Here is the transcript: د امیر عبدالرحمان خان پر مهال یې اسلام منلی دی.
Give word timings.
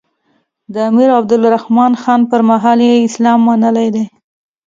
د 0.73 0.75
امیر 0.89 1.09
عبدالرحمان 1.19 1.93
خان 2.01 2.21
پر 2.29 2.41
مهال 2.49 2.79
یې 2.87 2.95
اسلام 3.07 3.39
منلی 3.47 3.87
دی. 3.95 4.03